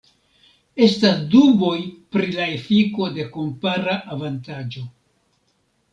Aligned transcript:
Estas 0.85 1.19
duboj 1.33 1.75
pri 2.15 2.31
la 2.37 2.47
efiko 2.55 3.11
de 3.19 3.27
kompara 3.37 3.95
avantaĝo. 4.17 4.87